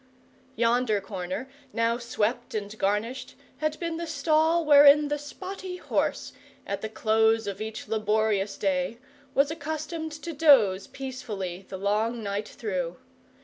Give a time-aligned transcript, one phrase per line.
[0.55, 6.33] Yonder corner, now swept and garnished, had been the stall wherein the spotty horse,
[6.65, 8.97] at the close of each laborious day,
[9.35, 12.97] was accustomed to doze peacefully the long night through.